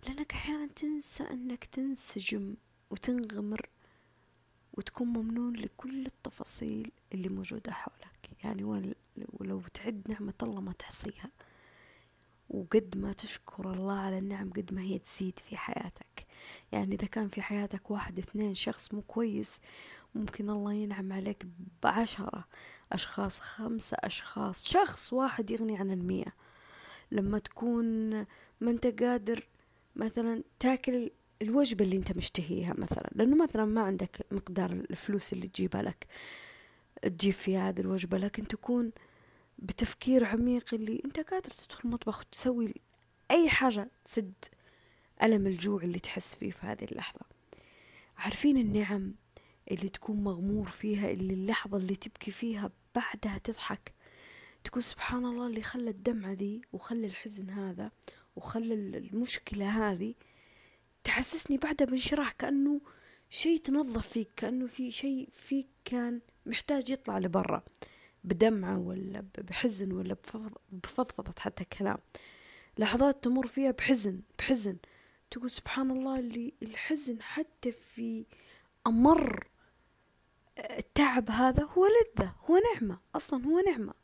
لأنك 0.07 0.33
أحيانا 0.33 0.67
تنسى 0.67 1.23
أنك 1.23 1.65
تنسجم 1.65 2.55
وتنغمر 2.91 3.69
وتكون 4.73 5.09
ممنون 5.09 5.57
لكل 5.57 6.07
التفاصيل 6.07 6.93
اللي 7.13 7.29
موجودة 7.29 7.73
حولك. 7.73 8.31
يعني 8.45 8.65
ولو 9.33 9.61
تعد 9.75 10.03
نعمة 10.09 10.35
الله 10.43 10.61
ما 10.61 10.73
تحصيها. 10.73 11.31
وقد 12.49 12.97
ما 12.97 13.13
تشكر 13.13 13.73
الله 13.73 13.99
على 13.99 14.19
النعم 14.19 14.51
قد 14.51 14.75
ما 14.75 14.81
هي 14.81 14.99
تزيد 14.99 15.39
في 15.39 15.57
حياتك. 15.57 16.27
يعني 16.73 16.95
إذا 16.95 17.07
كان 17.07 17.29
في 17.29 17.43
حياتك 17.43 17.91
واحد 17.91 18.19
اثنين 18.19 18.55
شخص 18.55 18.95
مو 18.95 19.03
كويس 19.03 19.61
ممكن 20.15 20.51
الله 20.51 20.73
ينعم 20.73 21.13
عليك 21.13 21.47
بعشرة 21.83 22.45
أشخاص 22.93 23.41
خمسة 23.41 23.97
أشخاص 24.01 24.69
شخص 24.69 25.13
واحد 25.13 25.51
يغني 25.51 25.77
عن 25.77 25.91
المية. 25.91 26.35
لما 27.13 27.39
تكون 27.39 28.11
ما 28.61 28.71
أنت 28.71 29.03
قادر 29.03 29.49
مثلا 29.97 30.43
تاكل 30.59 31.11
الوجبة 31.43 31.85
اللي 31.85 31.97
أنت 31.97 32.17
مشتهيها 32.17 32.75
مثلا 32.79 33.11
لأنه 33.15 33.45
مثلا 33.45 33.65
ما 33.65 33.81
عندك 33.81 34.27
مقدار 34.31 34.73
الفلوس 34.73 35.33
اللي 35.33 35.49
تجيبها 35.49 35.83
لك. 35.83 36.07
تجيب 37.03 37.33
فيها 37.33 37.69
هذه 37.69 37.81
الوجبة 37.81 38.19
لكن 38.19 38.49
تكون 38.49 38.93
بتفكير 39.59 40.25
عميق 40.25 40.75
اللي 40.75 41.03
أنت 41.05 41.21
قادر 41.21 41.51
تدخل 41.51 41.81
المطبخ 41.85 42.21
وتسوي 42.21 42.75
أي 43.31 43.49
حاجة 43.51 43.91
تسد 44.05 44.33
ألم 45.23 45.47
الجوع 45.47 45.83
اللي 45.83 45.99
تحس 45.99 46.35
فيه 46.35 46.51
في 46.51 46.67
هذه 46.67 46.85
اللحظة. 46.85 47.21
عارفين 48.17 48.57
النعم 48.57 49.15
اللي 49.71 49.89
تكون 49.89 50.25
مغمور 50.25 50.69
فيها 50.69 51.11
اللي 51.11 51.35
اللحظة 51.35 51.79
اللي 51.79 51.97
تبكي 51.97 52.31
فيها 52.31 52.71
بعدها 52.95 53.39
تضحك؟ 53.39 53.93
تقول 54.65 54.85
سبحان 54.85 55.25
الله 55.25 55.47
اللي 55.47 55.63
خلى 55.63 55.91
الدمعة 55.91 56.33
ذي 56.33 56.63
وخلى 56.73 57.07
الحزن 57.07 57.51
هذا 57.51 57.91
وخلى 58.37 58.75
المشكلة 58.75 59.91
هذه 59.93 60.15
تحسسني 61.05 61.59
بعدها 61.59 61.87
بانشراح 61.87 62.33
كأنه 62.33 62.81
شيء 63.31 63.61
تنظف 63.61 64.09
فيك 64.09 64.29
كأنه 64.37 64.67
في 64.67 64.91
شيء 64.91 65.29
فيك 65.33 65.69
كان 65.85 66.21
محتاج 66.47 66.91
يطلع 66.91 67.19
لبرا 67.19 67.63
بدمعة 68.25 68.79
ولا 68.79 69.25
بحزن 69.39 69.93
ولا 69.93 70.17
بفضفضة 70.73 71.35
حتى 71.39 71.65
كلام. 71.65 71.99
لحظات 72.79 73.25
تمر 73.25 73.47
فيها 73.47 73.71
بحزن 73.71 74.21
بحزن. 74.39 74.77
تقول 75.31 75.51
سبحان 75.51 75.91
الله 75.91 76.19
اللي 76.19 76.53
الحزن 76.63 77.23
حتى 77.23 77.73
في 77.73 78.27
أمر 78.87 79.47
التعب 80.59 81.31
هذا 81.31 81.63
هو 81.65 81.87
لذة 81.87 82.35
هو 82.51 82.59
نعمة 82.75 82.99
أصلا 83.17 83.45
هو 83.47 83.61
نعمة. 83.61 83.95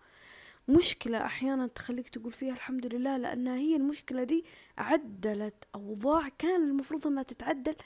مشكلة 0.68 1.24
أحيانا 1.24 1.66
تخليك 1.66 2.08
تقول 2.08 2.32
فيها 2.32 2.52
الحمد 2.54 2.94
لله 2.94 3.16
لأنها 3.16 3.56
هي 3.56 3.76
المشكلة 3.76 4.24
دي 4.24 4.44
عدلت 4.78 5.54
أوضاع 5.74 6.28
كان 6.28 6.62
المفروض 6.70 7.06
أنها 7.06 7.22
تتعدل 7.22 7.76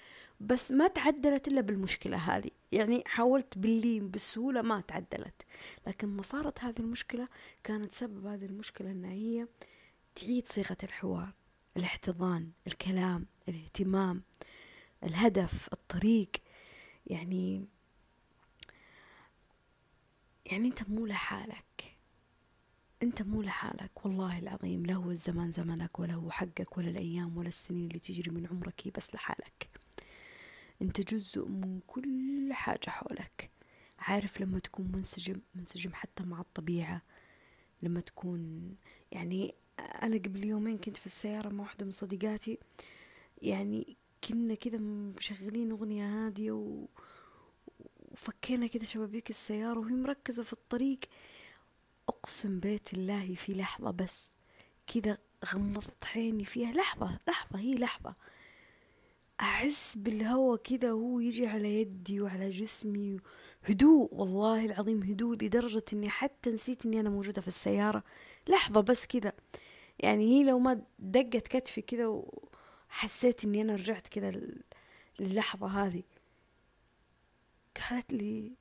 بس 0.41 0.73
ما 0.73 0.89
تعدلت 0.89 1.49
إلا 1.49 1.61
بالمشكلة 1.61 2.17
هذه. 2.17 2.51
يعني 2.73 3.03
حاولت 3.07 3.59
باللين 3.59 4.09
بالسهولة 4.09 4.63
ما 4.63 4.81
تعدلت. 4.81 5.43
لكن 5.87 6.09
ما 6.09 6.23
صارت 6.23 6.65
هذه 6.65 6.81
المشكلة 6.81 7.29
كانت 7.65 7.93
سبب 7.93 8.27
هذه 8.27 8.45
المشكلة 8.45 8.91
أنها 8.91 9.13
هي 9.13 9.47
تعيد 10.15 10.49
صيغة 10.49 10.77
الحوار. 10.83 11.33
الاحتضان 11.77 12.51
الكلام 12.67 13.27
الاهتمام 13.49 14.23
الهدف 15.05 15.69
الطريق. 15.73 16.31
يعني 17.07 17.67
يعني 20.47 20.69
أنت 20.69 20.89
مو 20.91 21.07
لحالك. 21.07 21.97
أنت 23.03 23.23
مو 23.23 23.43
لحالك. 23.43 24.07
والله 24.07 24.39
العظيم 24.39 24.87
لا 24.87 24.95
هو 24.95 25.11
الزمان 25.11 25.51
زمنك 25.51 25.99
ولا 26.01 26.15
هو 26.15 26.31
حقك 26.31 26.79
ولا 26.79 26.89
الأيام 26.89 27.37
ولا 27.39 27.49
السنين 27.49 27.87
اللي 27.87 27.99
تجري 27.99 28.31
من 28.31 28.47
عمرك 28.47 28.89
بس 28.97 29.15
لحالك. 29.15 29.71
أنت 30.83 31.15
جزء 31.15 31.49
من 31.49 31.81
كل 31.87 32.49
حاجة 32.53 32.91
حولك. 32.91 33.51
عارف 33.99 34.41
لما 34.41 34.59
تكون 34.59 34.93
منسجم 34.93 35.41
منسجم 35.55 35.95
حتى 35.95 36.23
مع 36.25 36.41
الطبيعة 36.41 37.03
لما 37.83 38.01
تكون 38.01 38.75
يعني 39.13 39.55
أنا 39.81 40.17
قبل 40.17 40.45
يومين 40.45 40.79
كنت 40.79 40.97
في 40.97 41.07
السيارة 41.07 41.49
مع 41.49 41.63
واحدة 41.65 41.85
من 41.85 41.91
صديقاتي. 41.91 42.59
يعني 43.43 43.97
كنا 44.29 44.55
كذا 44.55 44.79
مشغلين 44.79 45.71
أغنية 45.71 46.27
هادية 46.27 46.53
و... 46.53 46.87
وفكينا 48.13 48.67
كذا 48.67 48.85
شبابيك 48.85 49.31
السيارة 49.31 49.79
وهي 49.81 49.93
مركزة 49.95 50.43
في 50.43 50.53
الطريق. 50.53 50.99
أقسم 52.09 52.61
بيت 52.61 52.95
الله 52.95 53.35
في 53.35 53.55
لحظة 53.55 53.91
بس 53.91 54.35
كذا 54.87 55.19
غمضت 55.55 56.05
عيني 56.17 56.45
فيها. 56.45 56.73
لحظة 56.73 57.19
لحظة 57.29 57.59
هي 57.59 57.75
لحظة. 57.75 58.15
أحس 59.41 59.97
بالهوا 59.97 60.57
كذا 60.57 60.93
وهو 60.93 61.21
يجي 61.21 61.47
على 61.47 61.81
يدي 61.81 62.21
وعلى 62.21 62.51
جسمي. 62.51 63.21
هدوء 63.65 64.15
والله 64.15 64.65
العظيم 64.65 65.03
هدوء 65.03 65.35
لدرجة 65.35 65.85
إني 65.93 66.11
حتى 66.11 66.51
نسيت 66.51 66.87
إني 66.87 67.01
أنا 67.01 67.11
موجودة 67.11 67.41
في 67.43 67.49
السيارة. 67.49 68.05
لحظة 68.49 68.81
بس 68.81 69.07
كذا 69.07 69.33
يعني 70.01 70.25
هي 70.25 70.45
لو 70.45 70.59
ما 70.59 70.83
دقت 70.99 71.49
كتفي 71.49 71.83
كذا 71.83 72.07
وحسيت 72.07 73.45
إني 73.45 73.63
أنا 73.63 73.77
رجعت 73.77 74.09
كذا 74.09 74.33
للحظة 75.19 75.67
هذه؟ 75.67 76.03
قالت 77.77 78.13
لي 78.13 78.53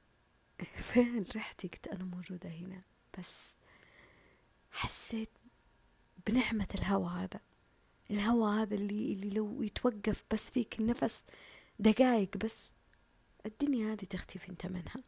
فين 0.94 1.26
رحتي 1.36 1.68
قلت 1.68 1.88
أنا 1.88 2.04
موجودة 2.04 2.50
هنا 2.50 2.82
بس 3.20 3.58
حسيت 4.72 5.30
بنعمة 6.28 6.68
الهوى 6.76 7.10
هذا. 7.10 7.40
الهوى 8.12 8.62
هذا 8.62 8.76
اللي, 8.76 9.14
اللي 9.14 9.30
لو 9.30 9.64
يتوقف 9.64 10.24
بس 10.32 10.50
فيك 10.50 10.80
النفس 10.80 11.26
دقايق 11.80 12.38
بس 12.38 12.76
الدنيا 13.46 13.94
هذه 13.94 14.06
تختفي 14.06 14.50
أنت 14.50 14.66
منها. 14.66 15.04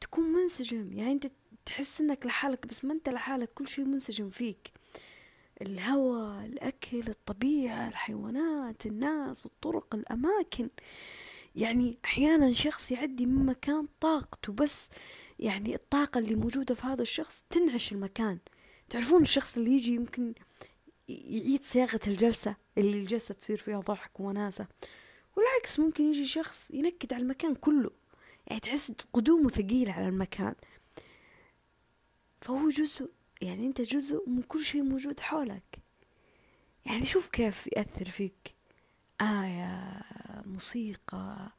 تكون 0.00 0.24
منسجم 0.24 0.92
يعني 0.92 1.12
أنت 1.12 1.32
تحس 1.66 2.00
إنك 2.00 2.26
لحالك 2.26 2.66
بس 2.66 2.84
ما 2.84 2.92
أنت 2.92 3.08
لحالك 3.08 3.50
كل 3.54 3.68
شيء 3.68 3.84
منسجم 3.84 4.30
فيك. 4.30 4.72
الهواء 5.62 6.46
الأكل 6.46 7.08
الطبيعة 7.08 7.88
الحيوانات 7.88 8.86
الناس 8.86 9.46
الطرق 9.46 9.94
الأماكن. 9.94 10.68
يعني 11.56 11.98
أحيانا 12.04 12.52
شخص 12.52 12.92
يعدي 12.92 13.26
من 13.26 13.46
مكان 13.46 13.88
طاقته 14.00 14.52
بس 14.52 14.90
يعني 15.38 15.74
الطاقة 15.74 16.18
اللي 16.18 16.34
موجودة 16.34 16.74
في 16.74 16.86
هذا 16.86 17.02
الشخص 17.02 17.44
تنعش 17.50 17.92
المكان. 17.92 18.38
تعرفون 18.88 19.22
الشخص 19.22 19.56
اللي 19.56 19.70
يجي 19.70 19.94
يمكن 19.94 20.34
يعيد 21.08 21.64
صياغة 21.64 22.00
الجلسة 22.06 22.56
اللي 22.78 22.98
الجلسة 22.98 23.34
تصير 23.34 23.56
فيها 23.56 23.80
ضحك 23.80 24.20
وناسة. 24.20 24.66
والعكس 25.36 25.78
ممكن 25.80 26.04
يجي 26.04 26.26
شخص 26.26 26.70
ينكد 26.70 27.12
على 27.12 27.22
المكان 27.22 27.54
كله. 27.54 27.90
يعني 28.46 28.60
تحس 28.60 28.92
قدومه 29.12 29.48
ثقيل 29.48 29.90
على 29.90 30.08
المكان. 30.08 30.54
فهو 32.40 32.70
جزء 32.70 33.10
يعني 33.42 33.66
أنت 33.66 33.80
جزء 33.80 34.28
من 34.28 34.42
كل 34.42 34.64
شيء 34.64 34.82
موجود 34.82 35.20
حولك. 35.20 35.78
يعني 36.86 37.06
شوف 37.06 37.28
كيف 37.28 37.66
يأثر 37.76 38.10
فيك. 38.10 38.54
آية 39.20 40.02
موسيقى 40.46 41.52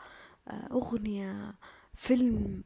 أغنية 0.71 1.55
فيلم 1.95 2.63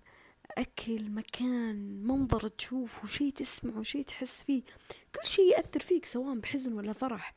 أكل 0.57 1.09
مكان 1.09 2.03
منظر 2.03 2.47
تشوفه 2.47 3.07
شيء 3.07 3.31
تسمعه 3.31 3.83
شيء 3.83 4.03
تحس 4.03 4.41
فيه. 4.41 4.63
كل 5.15 5.27
شيء 5.27 5.51
يأثر 5.51 5.79
فيك 5.79 6.05
سواء 6.05 6.35
بحزن 6.39 6.73
ولا 6.73 6.93
فرح. 6.93 7.35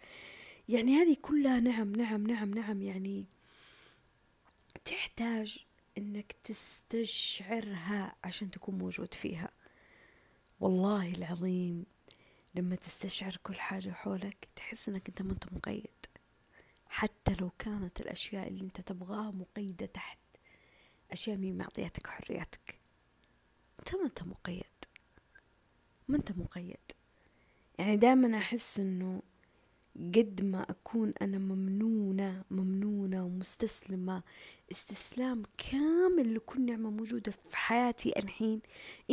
يعني 0.68 0.96
هذه 0.96 1.16
كلها 1.22 1.60
نعم 1.60 1.92
نعم 1.92 2.26
نعم 2.26 2.50
نعم. 2.50 2.82
يعني 2.82 3.26
تحتاج 4.84 5.58
إنك 5.98 6.34
تستشعرها 6.44 8.16
عشان 8.24 8.50
تكون 8.50 8.78
موجود 8.78 9.14
فيها. 9.14 9.50
والله 10.64 11.14
العظيم 11.14 11.86
لما 12.54 12.76
تستشعر 12.76 13.36
كل 13.42 13.54
حاجة 13.54 13.90
حولك 13.90 14.48
تحس 14.56 14.88
إنك 14.88 15.08
أنت 15.08 15.22
ما 15.22 15.32
أنت 15.32 15.52
مقيد. 15.52 16.06
حتى 16.86 17.34
لو 17.34 17.50
كانت 17.58 18.00
الأشياء 18.00 18.48
اللي 18.48 18.64
أنت 18.64 18.80
تبغاها 18.80 19.30
مقيدة 19.30 19.86
تحت 19.86 20.18
أشياء 21.10 21.36
مين 21.36 21.56
معطياتك 21.58 22.06
حريتك 22.06 22.78
أنت 23.78 23.94
ما 23.96 24.04
أنت 24.04 24.22
مقيد. 24.22 24.64
ما 26.08 26.16
أنت 26.16 26.32
مقيد. 26.32 26.92
يعني 27.78 27.96
دائما 27.96 28.38
أحس 28.38 28.80
إنه 28.80 29.22
قد 29.96 30.40
ما 30.42 30.62
أكون 30.62 31.12
أنا 31.22 31.38
ممنونة 31.38 32.44
ممنونة 32.50 33.24
ومستسلمة. 33.24 34.22
استسلام 34.72 35.42
كامل 35.58 36.34
لكل 36.34 36.66
نعمة 36.66 36.90
موجودة 36.90 37.32
في 37.32 37.56
حياتي 37.56 38.18
الحين. 38.18 38.60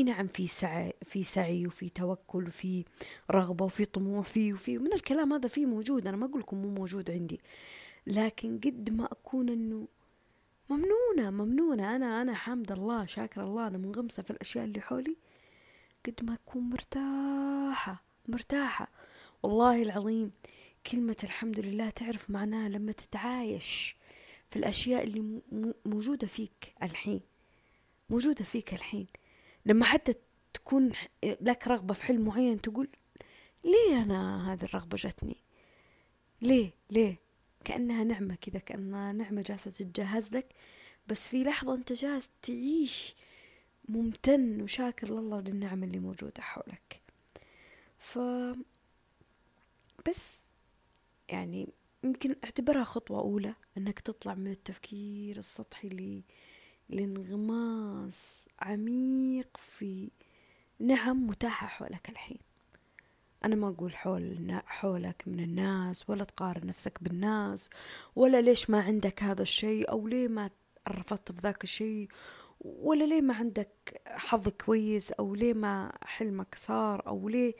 نعم 0.06 0.28
في 0.28 0.48
سعي 0.48 0.94
في 1.06 1.24
سعي 1.24 1.67
وفي 1.67 1.89
توكل 1.89 2.48
وفي 2.48 2.86
رغبة 3.32 3.65
وفي 3.65 3.86
طموح 3.86 4.28
في 4.28 4.54
وفي 4.54 4.78
من 4.78 4.94
الكلام 4.94 5.34
هذا 5.34 5.48
فيه 5.48 5.65
موجود. 5.65 6.08
أنا 6.08 6.17
ما 6.17 6.26
أقول 6.26 6.41
لكم 6.41 6.58
مو 6.62 6.70
موجود 6.70 7.12
عندي. 7.12 7.39
لكن 8.08 8.60
قد 8.60 8.89
ما 8.89 9.06
أكون 9.06 9.50
إنه 9.50 9.88
ممنونة 10.70 11.32
ممنونة. 11.44 11.96
أنا 11.96 12.22
أنا 12.22 12.34
حامد 12.34 12.72
الله 12.72 13.06
شاكر 13.06 13.44
الله. 13.44 13.67
أنا 13.67 13.78
منغمسة 13.78 14.24
في 14.24 14.32
الأشياء 14.32 14.65
اللي 14.65 14.82
حولي. 14.82 15.17
قد 16.06 16.20
ما 16.24 16.34
أكون 16.34 16.70
مرتاحة 16.70 18.04
مرتاحة. 18.28 18.88
والله 19.44 19.82
العظيم 19.84 20.32
كلمة 20.88 21.17
الحمد 21.24 21.60
لله 21.60 21.89
تعرف 21.89 22.30
معناها 22.30 22.70
لما 22.70 22.91
تتعايش 22.91 23.96
في 24.50 24.56
الأشياء 24.60 25.04
اللي 25.04 25.41
موجودة 25.86 26.28
فيك 26.28 26.76
الحين. 26.84 27.22
موجودة 28.10 28.46
فيك 28.46 28.74
الحين. 28.74 29.08
لما 29.65 29.86
حتى 29.86 30.13
تكون 30.54 30.91
لك 31.24 31.67
رغبة 31.67 31.94
في 31.94 32.04
حلم 32.04 32.22
معين 32.26 32.62
تقول 32.62 32.89
ليه 33.63 34.04
أنا 34.04 34.54
هذه 34.54 34.63
الرغبة 34.63 34.98
جتني؟ 35.00 35.38
ليه؟ 36.41 36.74
ليه؟ 36.89 37.20
كأنها 37.63 38.04
نعمة 38.04 38.36
كذا 38.36 38.60
كأنها 38.60 39.12
نعمة 39.12 39.41
جالسة 39.41 39.72
تتجهز 39.72 40.34
لك 40.34 40.56
بس 41.08 41.28
في 41.28 41.44
لحظة 41.44 41.76
أنت 41.76 41.94
جالس 41.94 42.30
تعيش 42.41 43.15
ممتن 43.89 44.62
وشاكر 44.62 45.20
لله 45.20 45.39
للنعم 45.41 45.84
اللي 45.84 46.00
موجودة 46.00 46.41
حولك. 46.41 47.02
ف 47.98 48.20
بس 50.08 50.51
يعني 51.32 51.74
يمكن 52.04 52.36
أعتبرها 52.44 52.84
خطوة 52.84 53.20
أولى 53.20 53.56
أنك 53.78 54.00
تطلع 54.00 54.36
من 54.36 54.52
التفكير 54.52 55.38
السطحي. 55.38 56.24
لانغماس 56.91 58.50
عميق 58.60 59.58
في 59.58 60.12
نعم 60.80 61.28
متاحة 61.28 61.67
حولك 61.67 62.10
الحين 62.10 62.38
أنا 63.46 63.56
ما 63.56 63.70
أقول 63.70 63.96
حول 63.96 64.62
حولك 64.65 65.24
من 65.28 65.39
الناس 65.39 66.10
ولا 66.10 66.24
تقارن 66.24 66.67
نفسك 66.67 67.04
بالناس 67.04 67.70
ولا 68.15 68.41
ليش 68.41 68.70
ما 68.70 68.82
عندك 68.82 69.24
هذا 69.24 69.41
الشيء 69.41 69.91
أو 69.91 70.08
ليه 70.08 70.28
ما 70.28 70.50
رفضت 70.89 71.32
في 71.32 71.41
ذاك 71.41 71.63
الشيء 71.63 72.08
ولا 72.62 73.04
ليه 73.04 73.22
ما 73.22 73.34
عندك 73.34 74.02
حظ 74.08 74.50
كويس 74.50 75.12
أو 75.12 75.36
ليه 75.36 75.54
ما 75.54 75.91
حلمك 76.04 76.56
صار 76.56 77.08
أو 77.08 77.30
ليه 77.30 77.54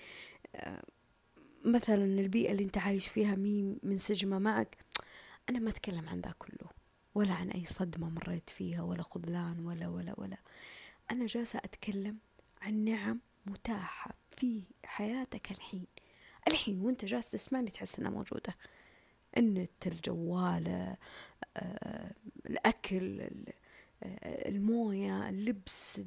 آه، 0.56 0.84
مثلا 1.65 2.04
البيئة 2.04 2.52
اللي 2.52 2.63
أنت 2.63 2.78
عايش 2.78 3.08
فيها 3.08 3.36
مين 3.36 3.80
منسجمة 3.84 4.39
معك 4.39 4.78
أنا 5.50 5.60
ما 5.60 5.69
أتكلم 5.69 6.10
عن 6.10 6.19
ذا 6.21 6.32
كله 6.39 6.69
ولا 7.15 7.34
عن 7.34 7.50
أي 7.50 7.65
صدمة 7.65 8.10
مريت 8.10 8.50
فيها 8.50 8.82
ولا 8.82 9.04
خذلان 9.04 9.60
ولا 9.60 9.88
ولا 9.88 10.13
ولا. 10.17 10.38
أنا 11.12 11.26
جالسة 11.26 11.60
أتكلم 11.60 12.17
عن 12.62 12.86
نعم 12.86 13.19
متاحة 13.45 14.12
في 14.30 14.63
حياتك 14.86 15.52
الحين. 15.52 15.88
الحين 16.47 16.82
وأنت 16.82 17.06
جالس 17.06 17.32
تسمعني 17.32 17.69
تحس 17.71 18.00
إنها 18.00 18.12
موجودة. 18.12 18.56
النت 19.38 19.88
الجوال 19.88 20.95
آه، 21.58 22.13
الأكل 22.50 23.30
الموية 24.24 25.30
اللبس 25.30 26.02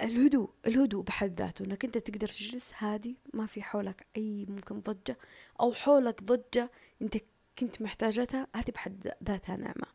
الهدوء 0.00 0.50
الهدوء 0.66 1.02
بحد 1.02 1.40
ذاته 1.40 1.64
إنك 1.64 1.84
أنت 1.84 1.98
تقدر 1.98 2.28
تجلس 2.28 2.72
هادي 2.78 3.16
ما 3.34 3.46
في 3.46 3.62
حولك 3.62 4.06
أي 4.16 4.46
ممكن 4.48 4.80
ضجة 4.80 5.18
أو 5.60 5.72
حولك 5.72 6.22
ضجة 6.22 6.70
أنت 7.02 7.16
كنت 7.58 7.82
محتاجتها 7.82 8.46
هذه 8.56 8.70
بحد 8.70 9.12
ذاتها 9.24 9.56
نعمة. 9.56 9.86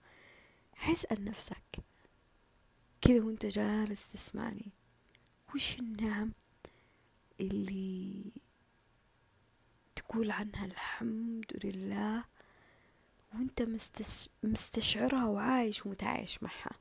اسأل 0.92 1.26
نفسك 1.26 1.64
كذا 3.02 3.24
وأنت 3.24 3.46
جالس 3.46 4.08
تسمعني. 4.08 4.72
وش 5.56 5.80
النعم 5.80 6.32
اللي 7.40 8.24
تقول 9.96 10.32
عنها؟ 10.32 10.66
الحمد 10.66 11.46
لله. 11.64 12.24
وأنت 13.34 13.68
مستشعرها 14.44 15.26
وعايش 15.26 15.86
ومتعايش 15.86 16.44
معها. 16.44 16.72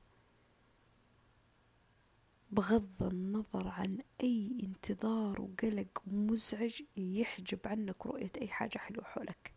بغض 2.53 3.03
النظر 3.03 3.69
عن 3.69 3.99
أي 4.23 4.59
انتظار 4.63 5.41
وقلق 5.41 6.03
مزعج 6.07 6.83
يحجب 6.97 7.59
عنك 7.67 8.07
رؤية 8.07 8.33
أي 8.41 8.49
حاجة 8.49 8.79
حلوة 8.79 9.05
حولك. 9.05 9.53